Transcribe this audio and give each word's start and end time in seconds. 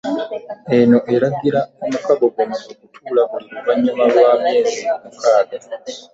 Eno 0.79 0.97
eragira 1.15 1.61
omukago 1.83 2.25
guno 2.35 2.55
okutuula 2.71 3.21
buli 3.29 3.47
luvannyuma 3.53 4.03
lwa 4.13 4.31
myezi 4.41 4.81
mukaaga. 5.03 5.55